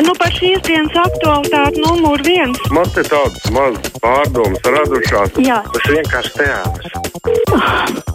[0.00, 2.60] Nu, par šīs dienas aktualitāti numur viens.
[2.72, 5.36] Man te tādas mazas pārdomas radušās.
[5.44, 5.60] Jā.
[5.74, 8.10] Tas vienkārši teātris.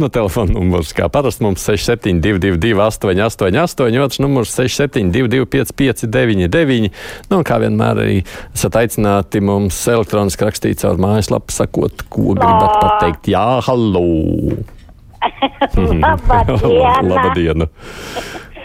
[0.00, 5.46] Nu, telefona numurs kā parasti mums 6722, 888, otrs numurs 6722,
[5.78, 6.90] 559,
[7.30, 8.18] nu, kā vienmēr arī
[8.50, 13.30] esat aicināti mums elektroniski rakstīt caur mājaslapu, sakot, ko gribat pateikt.
[13.30, 14.06] Jā, hallo!
[15.76, 17.06] Labdien!
[17.12, 17.68] Labdien!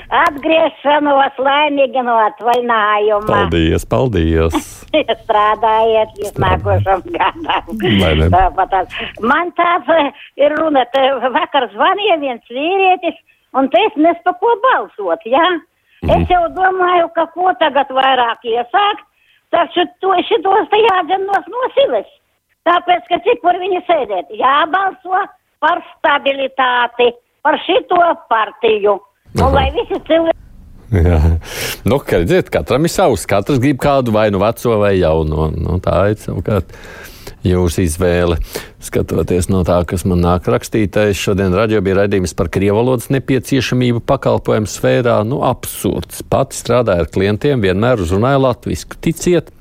[0.08, 3.28] Atgriešanos laimīgi no atvaļinājuma.
[3.28, 4.68] Paldies, paldies!
[5.26, 7.74] Strādājiet līdz nākošam gadam.
[8.00, 8.30] Lai ne.
[8.32, 9.02] Tāpat tās.
[9.20, 11.04] Man tāds eh, ir runa, te
[11.36, 13.20] vakar zvanīja viens vīrietis,
[13.60, 15.50] un te es nes pa ko balsot, jā?
[16.06, 16.14] Mhm.
[16.16, 19.04] Es jau domāju, ka ko tagad vairāk iesākt,
[19.52, 22.08] taču to, šitos te jādzenos no silas.
[22.68, 24.32] Tāpēc, ka cik var viņi sēdēt?
[24.40, 25.20] Jābalso
[25.64, 27.12] par stabilitāti,
[27.44, 28.00] par šito
[28.32, 28.98] partiju.
[29.38, 29.54] Un Aha.
[29.54, 30.38] lai visi cilvēki.
[30.98, 31.20] Jā.
[31.84, 33.26] Nu, kā redziet, katram ir savs.
[33.28, 35.50] Katrs grib kādu vai nu veco vai jaunu.
[35.58, 36.72] Nu, tā ir savukārt
[37.48, 38.38] jūsu izvēle.
[38.84, 44.72] Skatoties no tā, kas man nāk rakstītais, šodien radio bija raidījums par krievalodas nepieciešamību pakalpojumu
[44.72, 45.20] sfērā.
[45.28, 46.24] Nu, absurds.
[46.32, 48.98] Pati strādāja ar klientiem, vienmēr uzrunāja latviešu.
[49.04, 49.52] Ticiet,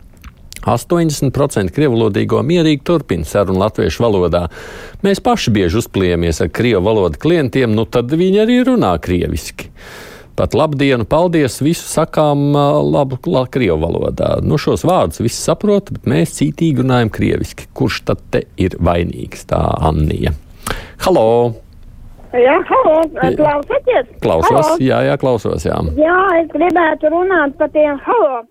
[0.64, 4.46] 80% krievlodīgo mierīgi turpina sarunu latviešu valodā.
[5.06, 9.70] Mēs paši bieži uzpliemies ar krievu valodu klientiem, nu tad viņi arī runā krieviski.
[10.36, 12.50] Pat labdienu, paldies, visu sakām
[12.92, 14.34] labu la, krievu valodā.
[14.44, 17.70] Nu, šos vārdus visi saprot, bet mēs cītīgi runājam krieviski.
[17.76, 19.46] Kurš tad te ir vainīgs?
[19.48, 20.34] Tā Annija.
[21.06, 21.54] Halo!
[22.36, 24.10] Jā, halo, klausieties?
[24.20, 24.76] Klausos, Halo.
[24.82, 25.78] jā, jā, klausos, jā.
[25.96, 28.42] Jā, es gribētu runāt par tiem, halo,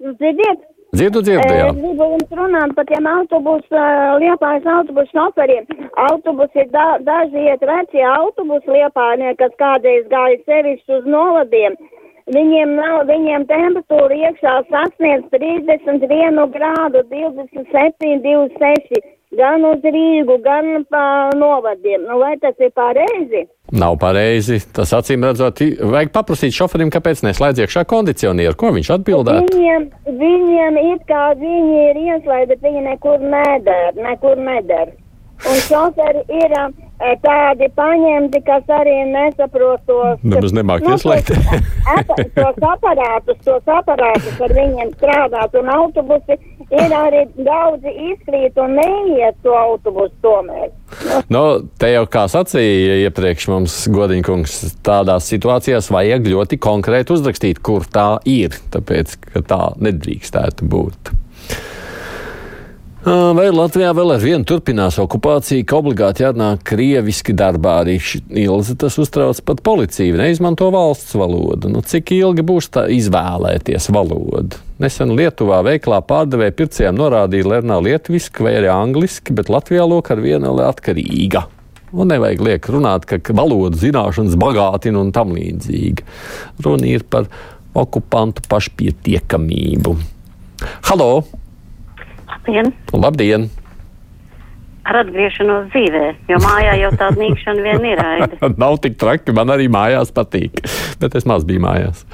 [0.00, 0.64] dzirdiet?
[0.98, 1.66] Dzirdu, dzirdu, jā.
[1.70, 3.82] Es gribu jums runāt par tiem autobusu,
[4.18, 5.68] liepājas autobusu šoferiem.
[6.08, 11.78] Autobusi ir da, daži iet veci autobusu liepājnie, kas kādreiz gāja sevišķi uz novadiem.
[12.34, 18.98] Viņiem nav, viņiem temperatūra iekšā sasniedz 31 grādu, 27, 26,
[19.36, 22.06] gan uz Rīgu, gan pa novadiem.
[22.08, 23.46] Nu, vai tas ir pareizi?
[23.72, 24.60] Nav pareizi.
[24.74, 25.60] Tas acīm redzot,
[25.92, 28.56] vajag paprasīt šoferim, kāpēc neslēdz iekšā kondicionieru.
[28.58, 29.58] Ko viņš atbildētu?
[29.58, 29.90] Viņiem,
[30.22, 34.96] viņiem it kā viņi ir ieslēgti, bet viņi nekur nedara, nekur nedara.
[35.48, 39.98] Un šoferi ir eh, tādi paņemti, kas arī nesaprot to.
[40.22, 41.32] Nemaz nemāk ieslēgt.
[41.32, 46.36] tos- tos aparātus, tos aparātus ar viņiem strādāt, un autobusi
[46.68, 50.68] ir arī daudzi izkrīt un neiet to autobusu tomēr.
[51.32, 51.44] Nu,
[51.80, 58.10] te jau kā sacīja iepriekš mums Godiņkungs, tādās situācijās vajag ļoti konkrēti uzrakstīt, kur tā
[58.28, 61.14] ir, tāpēc, ka tā nedrīkstētu būt.
[63.08, 67.78] Vai Latvijā vēl ar vienu turpinās okupācija, ka obligāti jārunā krieviski darbā?
[67.80, 67.94] Arī
[68.42, 71.70] Ilze tas uztrauc pat policiju, neizmanto valsts valodu.
[71.72, 74.60] Nu, cik ilgi būs tā izvēlēties valodu?
[74.82, 80.12] Nesen Lietuvā veiklā pārdevēja pircējiem norādīja, lai runā lietuviski vai arī angliski, bet Latvijā lūk
[80.12, 81.46] ar vienu vēl atkarīga.
[81.96, 86.04] Un nevajag liek runāt, ka valodu zināšanas bagātina un tam līdzīgi.
[86.66, 87.32] Runa ir par
[87.72, 89.96] okupantu pašpietiekamību.
[90.90, 91.12] Halo!
[92.48, 92.70] Labdien!
[92.96, 93.42] Labdien!
[94.88, 98.00] Ar atgriešanos dzīvē, jo mājā jau tāda nīkšana vien ir.
[98.62, 100.62] Nav tik traki, man arī mājās patīk.
[101.02, 102.06] Bet es maz biju mājās.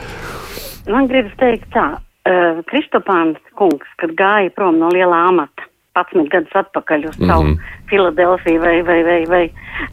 [0.91, 6.57] Man gribas teikt tā, uh, Kristopāns kungs, kad gāja prom no lielā amata, 11 gadus
[6.59, 7.53] atpakaļ uz savu mm.
[7.53, 7.85] -hmm.
[7.93, 9.45] Filadelfiju vai, vai, vai, vai,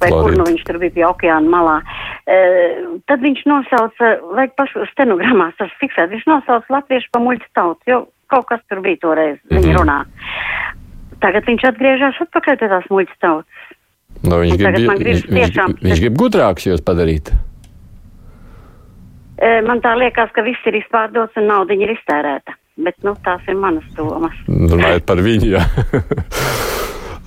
[0.02, 0.40] vai kur Floridu.
[0.40, 5.78] nu viņš tur bija pie okeāna malā, uh, tad viņš nosauca, vajag pašu stenogramās tas
[5.84, 9.60] fiksēt, viņš nosauca latviešu pa muļķu tautu, jo kaut kas tur bija toreiz, mm -hmm.
[9.60, 9.68] Mhm.
[9.68, 10.00] viņa runā.
[11.22, 13.70] Tagad viņš atgriežas atpakaļ pie tās muļķu tautas.
[14.24, 17.32] Nu, viņš, grib, viņš, gribas viņš, tiešām- viņš grib gudrāks jūs padarīt.
[19.42, 22.54] E, Man tā liekas, ka viss ir izpārdots un nauda ir iztērēta.
[22.78, 24.34] Bet nu, tās ir manas domas.
[24.48, 25.50] Runājot par viņu.
[25.58, 25.64] Jā.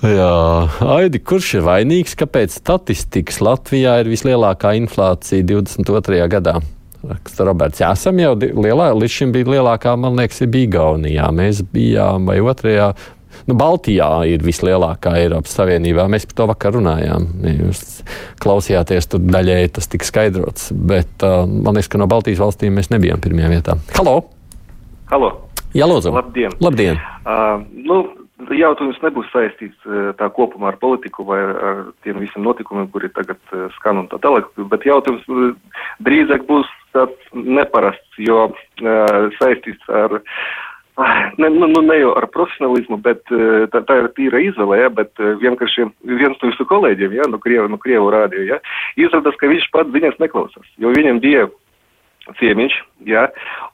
[0.05, 0.31] Jā,
[0.99, 2.15] Aidi, kurš ir vainīgs?
[2.19, 6.27] Kāpēc statistikas Latvijā ir vislielākā inflācija 22.
[6.29, 6.59] gadā?
[7.09, 7.81] Raksta Roberts.
[7.83, 11.27] Jā, esam jau lielā, līdz šim bija lielākā, man liekas, bija Igaunijā.
[11.35, 12.93] Mēs bijām vai otrajā.
[13.45, 16.07] Nu, Baltijā ir vislielākā Eiropas Savienībā.
[16.09, 17.27] Mēs par to vakar runājām.
[17.51, 17.81] Jūs
[18.41, 20.71] klausījāties, tur daļēji tas tika skaidrots.
[20.73, 23.77] Bet uh, man liekas, ka no Baltijas valstīm mēs nebijām pirmajā vietā.
[23.99, 24.21] Halo!
[25.11, 25.33] Halo!
[25.75, 26.15] Jā, lūdzu!
[26.15, 26.55] Labdien!
[26.63, 27.01] Labdien!
[27.27, 27.99] Uh, nu,
[28.55, 33.11] jautājums nebūs saistīts uh, tā kopumā ar politiku vai ar, ar tiem visiem notikumiem, kuri
[33.13, 35.51] tagad uh, skan un tā tālāk, bet jautājums uh,
[36.07, 40.17] drīzāk būs tāds neparasts, jo uh, saistīts ar,
[41.01, 43.21] ah, ne, nu, nu, ne jau ar profesionālismu, bet
[43.73, 47.41] tā, tā ir tīra izvēle, ja, bet uh, vienkārši viens no jūsu kolēģiem, ja, no
[47.43, 48.61] Krievu, no Krievu rādio, ja,
[48.99, 51.49] izrādās, ka viņš pats ziņas neklausās, jo viņam bija
[52.39, 52.75] ciemiņš,
[53.05, 53.25] jā,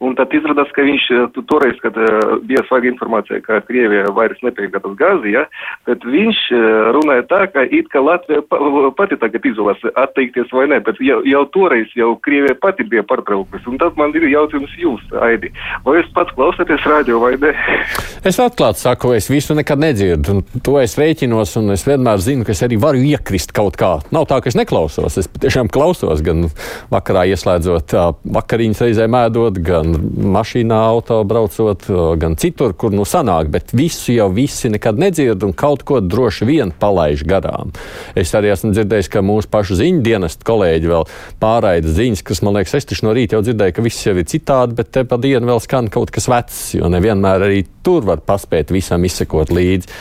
[0.03, 4.41] un tad izrādās, ka viņš eh, toreiz, kad uh, bija svaiga informācija, ka Krievija vairs
[4.43, 5.45] nepiegādas gāzi, jā,
[5.87, 6.65] tad viņš uh,
[6.97, 8.59] runāja tā, ka it kā Latvija pa,
[8.97, 13.67] pati tagad izolās atteikties vai ne, bet jau, jau toreiz jau Krievija pati bija pārtraukusi,
[13.71, 15.53] un tad man ir jautājums jūs, Aidi,
[15.85, 17.55] vai jūs pats klausāties radio vai ne?
[18.27, 22.45] Es atklāti saku, es visu nekad nedzirdu, un to es rēķinos, un es vienmēr zinu,
[22.45, 23.95] ka es arī varu iekrist kaut kā.
[24.13, 26.45] Nav tā, ka es neklausos, es patiešām klausos, gan
[26.93, 27.95] vakarā ieslēdzot
[28.41, 29.93] vakariņas reizēm ēdot, gan
[30.35, 31.87] mašīnā, auto braucot,
[32.21, 36.47] gan citur, kur nu sanāk, bet visu jau visi nekad nedzird un kaut ko droši
[36.49, 37.73] vien palaiž garām.
[38.17, 41.07] Es arī esmu dzirdējis, ka mūsu pašu ziņu dienestu kolēģi vēl
[41.41, 44.27] pārraida ziņas, kas man liekas, es taču no rīta jau dzirdēju, ka viss jau ir
[44.29, 48.23] citādi, bet te pa dienu vēl skan kaut kas vecs, jo nevienmēr arī tur var
[48.25, 49.91] paspēt visam izsekot līdzi.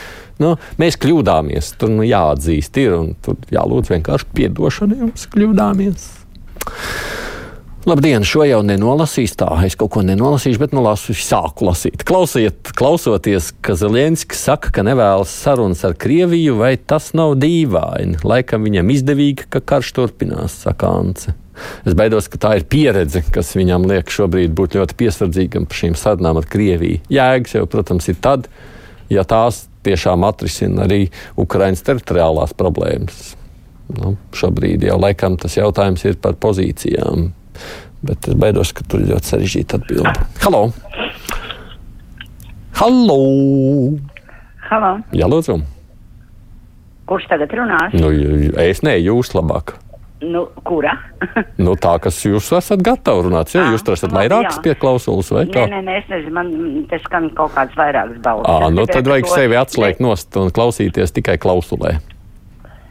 [0.40, 6.06] Nu, mēs kļūdāmies, tur nu, jāatzīst, ir tur jālūdz vienkārši piedošanu, jums kļūdāmies.
[7.88, 12.02] Labdien, šo jau nenolasīs tā, es kaut ko nenolasīšu, bet nu lasu, sāku lasīt.
[12.04, 18.20] Klausiet, klausoties, ka Zelenskis saka, ka nevēlas sarunas ar Krieviju, vai tas nav dīvaini?
[18.20, 21.32] Laikam viņam izdevīgi, ka karš turpinās, saka Ance.
[21.88, 25.96] Es baidos, ka tā ir pieredze, kas viņam liek šobrīd būt ļoti piesardzīgam par šīm
[25.96, 27.00] sarunām ar Krieviju.
[27.08, 28.52] Jēgas jau, protams, ir tad,
[29.08, 31.06] ja tās tiešām atrisina arī
[31.40, 33.30] Ukraiņas teritoriālās problēmas.
[33.96, 37.30] Nu, šobrīd jau laikam tas jautājums ir par pozīcijām.
[38.06, 40.14] Bet es baidos, ka tur ir ļoti sarežģīta atbilde.
[40.44, 40.62] Halo!
[42.80, 43.20] Halo!
[44.70, 44.94] Halo!
[45.12, 45.58] Jā, lūdzu!
[47.10, 47.94] Kurš tagad runās?
[47.98, 48.08] Nu,
[48.62, 49.74] es ne, jūs labāk.
[50.20, 50.92] Nu, kura?
[51.64, 53.52] nu, tā, kas jūs esat gatavi runāt.
[53.56, 55.64] Jā, jūs tur esat vairākas pieklausulas vai kā?
[55.64, 56.52] Nē, nē, nē, es nezinu, man
[56.90, 58.48] te skan kaut kāds vairākas balvas.
[58.48, 61.96] Ā, nu tad vajag sevi atslēgt nost un klausīties tikai klausulē.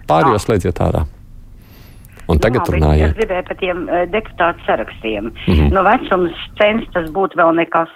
[0.09, 1.05] Pārējos slēdziet ārā.
[2.29, 3.11] Un tagad Jā, runājiet.
[3.11, 5.31] Es gribēju par tiem uh, deputātu sarakstiem.
[5.31, 5.71] Mm -hmm.
[5.73, 7.89] No vecums cens tas būtu vēl nekas.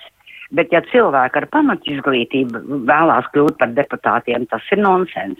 [0.53, 5.39] Bet ja cilvēki ar pamatu izglītību vēlās kļūt par deputātiem, tas ir nonsens.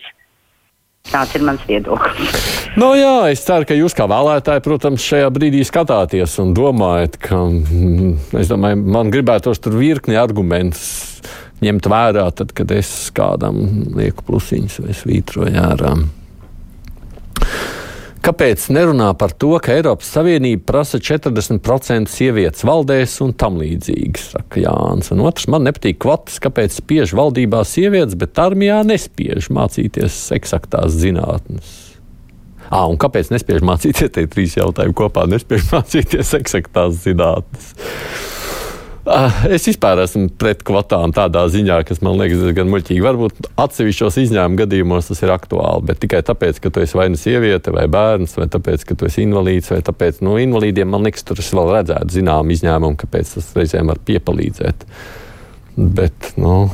[1.12, 2.38] Tāds ir mans viedoklis.
[2.74, 7.38] Nu, jā, es ceru, ka jūs kā vēlētāji, protams, šajā brīdī skatāties un domājat, ka
[7.38, 11.22] mm, es domāju, man gribētos tur virkni argumentus
[11.62, 13.62] ņemt vērā, tad, kad es kādam
[13.94, 15.94] lieku plusiņus vai svītroju ārā.
[18.24, 24.62] Kāpēc nerunā par to, ka Eiropas Savienība prasa 40% sievietes valdēs un tam līdzīgi, saka
[24.64, 25.12] Jānis.
[25.12, 31.74] Un otrs, man nepatīk kvotas, kāpēc spiež valdībā sievietes, bet armijā nespiež mācīties eksaktās zinātnes.
[32.70, 34.14] À, un kāpēc nespiež mācīties?
[34.16, 37.74] Tie trīs jautājumi kopā nespiež mācīties eksaktās zinātnes.
[39.04, 43.02] Ah, Es vispār esmu pret kvotām tādā ziņā, kas man liekas diezgan muļķīgi.
[43.04, 47.20] Varbūt atsevišķos izņēmuma gadījumos tas ir aktuāli, bet tikai tāpēc, ka tu esi vai nu
[47.20, 51.26] sieviete, vai bērns, vai tāpēc, ka tu esi invalīds, vai tāpēc, nu, invalīdiem man liekas,
[51.28, 54.86] tur es vēl redzētu zinām izņēmumu, kāpēc tas reizēm var piepalīdzēt.
[55.76, 56.70] Bet, nu,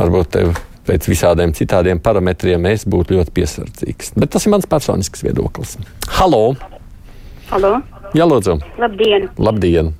[0.00, 0.56] varbūt tev
[0.86, 4.16] pēc visādiem citādiem parametriem es būtu ļoti piesardzīgs.
[4.18, 5.76] Bet tas ir mans personisks viedoklis.
[6.18, 6.56] Halo!
[7.52, 7.76] Halo,
[8.18, 8.58] Jā, lūdzu!
[8.82, 9.30] labdien!
[9.38, 9.94] Labdien!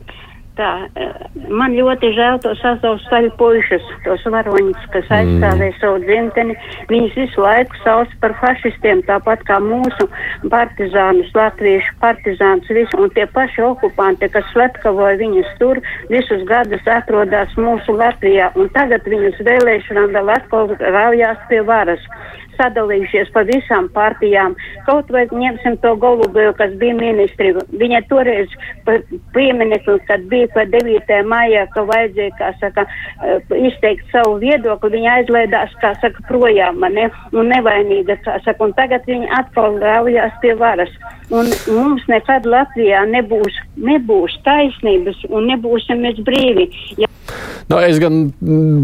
[0.57, 1.13] Tā, eh,
[1.53, 6.57] man ļoti žēl tos azovstaļu puišus, tos varoņus, kas aizstāvēja savu dzimteni.
[6.89, 10.09] Viņus visu laiku sauc par fašistiem, tāpat kā mūsu
[10.49, 17.53] partizānus, latviešu partizānus, visu, un tie paši okupanti, kas slepkavoja viņus tur, visus gadus atrodas
[17.61, 22.01] mūsu Latvijā, un tagad viņus vēlēšanām vēl atkal raujās pie varas
[22.59, 24.57] sadalījušies pa visām partijām.
[24.87, 27.53] Kaut vai ņemsim to Golubeju, kas bija ministri.
[27.83, 28.53] Viņa toreiz
[29.35, 31.23] pieminekli, kad bija pa 9.
[31.31, 37.11] maijā, ka vajadzēja, kā saka, eh, izteikt savu viedokli, viņa aizlaidās, kā saka, projām, ne?
[37.33, 40.93] Un nevainīga, kā saka, un tagad viņa atkal raujās pie varas.
[41.31, 46.71] Un mums nekad Latvijā nebūs, nebūs taisnības un nebūsim mēs brīvi.
[46.99, 47.07] Ja
[47.67, 48.29] Nu, es gan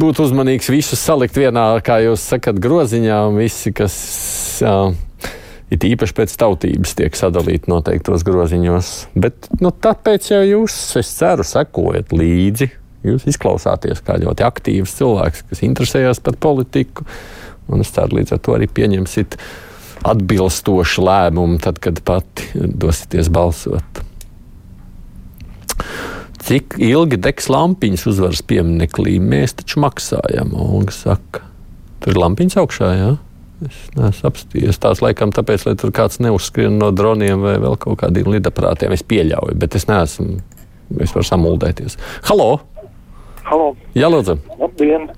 [0.03, 3.95] būtu uzmanīgs visus salikt vienā, kā jūs sakat, groziņā, un visi, kas
[4.63, 4.93] jā,
[5.71, 8.93] ir īpaši pēc tautības, tiek sadalīti noteiktos groziņos.
[9.15, 12.71] Bet nu, tāpēc jau jūs, es ceru, sekojat līdzi.
[13.03, 17.07] Jūs izklausāties kā ļoti aktīvs cilvēks, kas interesējas par politiku.
[17.71, 19.39] Un es ceru, līdz ar to arī pieņemsit
[20.07, 24.03] atbilstošu lēmumu, tad, kad pati dosieties balsot.
[26.43, 29.21] Cik ilgi degs lampiņas uzvaras piemineklī?
[29.23, 31.45] Mēs taču maksājam, Olga saka.
[32.03, 33.13] Tur ir lampiņas augšā, jā?
[33.69, 34.81] Es neesmu apstījies.
[34.83, 38.95] Tās laikam tāpēc, lai tur kāds neuzskrien no droniem vai vēl kaut kādiem lidaprātiem.
[38.97, 40.41] Es pieļauju, bet es neesmu,
[41.03, 41.99] es varu samuldēties.
[42.31, 42.53] Halo!
[43.43, 43.73] Halo.
[43.99, 44.37] Jā, lūdzu.
[44.61, 45.09] Labdien!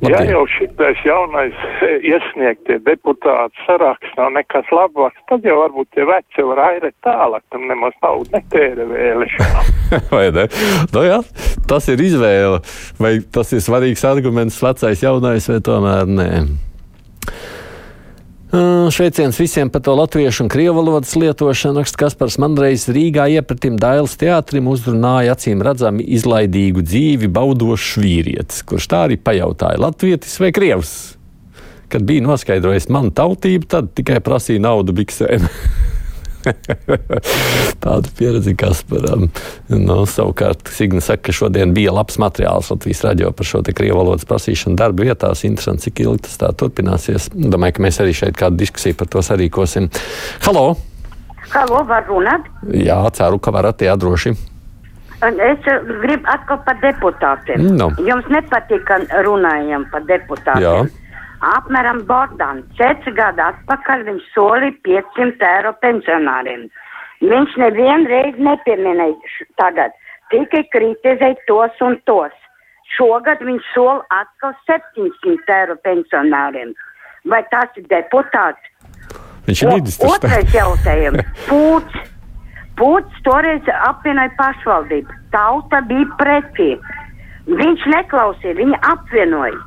[0.00, 0.12] Labdien.
[0.12, 6.06] Ja jau šitais jaunais eh, iesniegtie deputāti saraksts nav nekas labāks, tad jau varbūt tie
[6.08, 9.72] veci var airēt tālāk, tam nemaz nav netēra vēlēšanām.
[10.16, 10.46] Vai ne?
[10.92, 11.20] Nu, jā,
[11.68, 12.62] tas ir izvēle.
[13.00, 16.30] Vai tas ir svarīgs arguments, vecais, jaunais, vai tomēr nē?
[18.90, 21.82] Sveiciens visiem par to latviešu un krievu valodas lietošanu.
[21.82, 28.88] Raksts Kaspars Mandrejs Rīgā iepratim Dailas teātrim uzrunāja acīm redzami izlaidīgu dzīvi baudošs vīrietis, kurš
[28.92, 30.94] tā arī pajautāja latvietis vai krievs.
[31.92, 35.44] Kad bija noskaidrojis manu tautību, tad tikai prasīja naudu biksēm.
[37.84, 39.28] Tāda pieredze Kasparam.
[39.72, 44.26] Nu, savukārt Signa saka, ka šodien bija labs materiāls Latvijas radio par šo krievu valodas
[44.28, 45.44] prasīšanu darba vietās.
[45.48, 47.30] Interesanti, cik ilgi tas tā turpināsies.
[47.34, 49.90] Domāju, ka mēs arī šeit kādu diskusiju par to sarīkosim.
[50.46, 50.76] Halo!
[51.52, 52.46] Halo, var runāt?
[52.74, 54.34] Jā, ceru, ka varat iedroši.
[55.16, 57.62] Es eh, gribu atkal par deputātiem.
[57.78, 57.88] Nu.
[58.04, 60.62] Jums nepatīk, ka runājam par deputātiem.
[60.66, 61.05] Jā.
[61.44, 62.64] Apmēram Bordāns.
[62.78, 66.66] Četri gadi atpakaļ viņš solīja 500 eiro pensionāriem.
[67.20, 69.92] Viņš nevienu reizi nepieminēja tagad,
[70.32, 72.32] tikai kritizēja tos un tos.
[72.96, 76.72] Šogad viņš sola atkal 700 eiro pensionāriem.
[77.26, 78.72] Vai tas ir deputāts?
[79.46, 80.16] Viņš ir ministrs.
[80.16, 81.24] Otrais jautājums.
[81.50, 82.04] Pūts.
[82.76, 85.20] Pūts toreiz apvienoja pašvaldību.
[85.32, 86.74] Tauta bija pretī.
[87.46, 89.60] Viņš neklausīja, viņa apvienoja.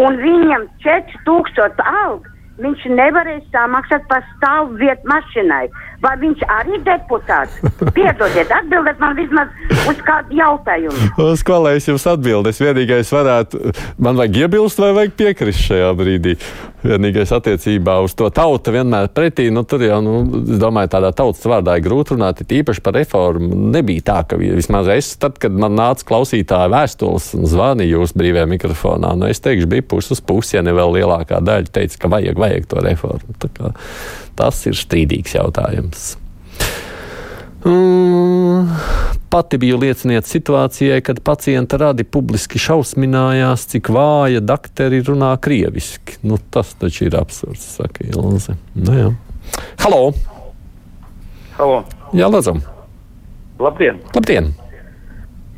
[0.00, 2.32] Un viņam 4000 algu
[2.62, 5.64] viņš nevarēja samaksāt par stāvu vietu mašīnai.
[6.02, 7.58] Vai viņš arī deputāts?
[7.96, 9.52] Piedodiet, atbildiet man vismaz
[9.88, 11.12] uz kādu jautājumu.
[11.22, 12.60] Uz ko lai es jums atbildēs?
[12.62, 13.72] Vienīgais varētu,
[14.02, 16.36] man vajag iebilst vai vajag piekrist šajā brīdī.
[16.82, 21.44] Vienīgais attiecībā uz to tauta vienmēr pretī, nu tur jau, nu, es domāju, tādā tautas
[21.46, 23.58] vārdā ir grūti runāt, it īpaši par reformu.
[23.74, 28.48] Nebija tā, ka vismaz es, tad, kad man nāca klausītāja vēstules un zvanīja jūs brīvajā
[28.50, 32.42] mikrofonā, nu es teikšu, bija puses pusi, ja ne vēl lielākā daļa teica, ka vajag,
[32.46, 33.38] vajag to reformu.
[33.42, 33.72] Tā kā,
[34.42, 36.12] tas ir strīdīgs jautājums.
[37.64, 38.66] Mm,
[39.30, 46.18] pati biju lieciniece situācijai, kad pacienta radi publiski šausminājās, cik vāja dakteri runā krieviski.
[46.26, 48.56] Nu, tas taču ir absurds, saka Ilze.
[48.74, 49.08] Nu, jā.
[49.84, 50.10] Halo!
[51.58, 51.82] Halo.
[52.16, 52.58] Jā, lūdzu!
[53.62, 54.02] Labdien!
[54.16, 54.52] Labdien!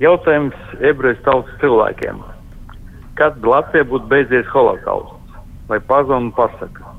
[0.02, 2.20] Jautājums ebreju tautas cilvēkiem.
[3.16, 5.38] Kad Latvijā būtu beidzies holokausts?
[5.70, 6.93] Vai pazūd pasaka?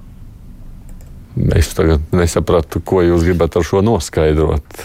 [1.36, 4.78] Es tagad nesapratu, ko jūs gribat ar šo noskaidrot.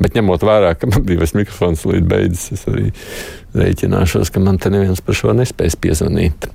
[0.00, 2.86] Bet ņemot vērā, ka man bija mikrofons līdz beidzas, es arī
[3.58, 6.48] rēķināšos, ka man te neviens par šo nespēs piezvanīt.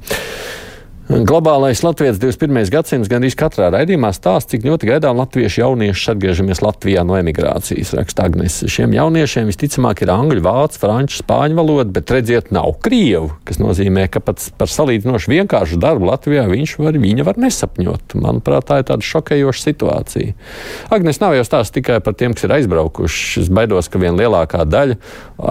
[1.03, 2.69] Globālais Latvijas 21.
[2.71, 7.91] gadsimts gandrīz katrā raidījumā stāsta, cik ļoti gaidām latviešu jauniešu atgriežamies Latvijā no emigrācijas.
[7.99, 8.61] Raksta Agnes.
[8.71, 14.07] Šiem jauniešiem visticamāk ir angļu, vācu, franču, spāņu valoda, bet redziet, nav krievu, kas nozīmē,
[14.07, 18.15] ka pat par salīdzinoši vienkāršu darbu Latvijā viņš var, viņa var nesapņot.
[18.23, 20.39] Manuprāt, tā ir tāda šokējoša situācija.
[20.87, 23.43] Agnes nav jau stāsts tikai par tiem, kas ir aizbraukuši.
[23.43, 25.01] Es baidos, ka viena lielākā daļa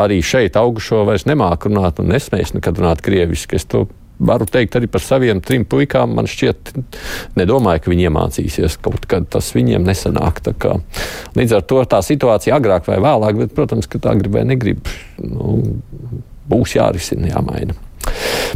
[0.01, 3.61] arī šeit augušo vairs nemāk runāt un nespējas nekad runāt krieviski.
[4.23, 6.15] Varu teikt arī par saviem trim puikām.
[6.19, 6.73] Man šķiet,
[7.39, 10.43] nedomāju, ka viņi iemācīsies kaut kad tas viņiem nesanāk.
[11.39, 14.93] Līdz ar to tā situācija agrāk vai vēlāk, bet, protams, ka tā grib vai negrib,
[15.23, 15.59] nu,
[16.51, 17.77] būs jārisina, jāmaina.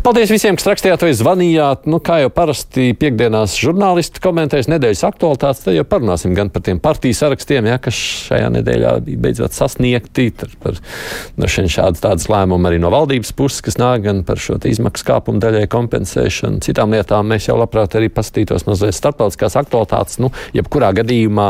[0.06, 1.86] Paldies visiem, kas rakstījāt vai zvanījāt.
[1.90, 6.78] Nu, kā jau parasti piekdienās žurnālisti komentēs nedēļas aktualitātes, tad jau parunāsim gan par tiem
[6.82, 7.96] partiju sarakstiem, ja, kas
[8.28, 10.28] šajā nedēļā bija beidzot sasniegti.
[10.62, 10.78] Par
[11.40, 15.42] no šādas tādas lēmumu arī no valdības puses, kas nāk gan par šo izmaksu kāpumu
[15.42, 16.62] daļai kompensēšanu.
[16.66, 20.20] Citām lietām mēs jau labprāt arī paskatītos mazliet starptautiskās aktualitātes.
[20.22, 21.48] Nu, jebkurā gadījumā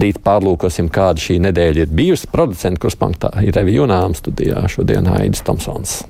[0.00, 2.28] rīt pārlūkosim, kāda šī nedēļa ir bijusi.
[2.34, 6.02] Producents kurspunktā ir Revi Junām studijā šodien Aidis Tomsons.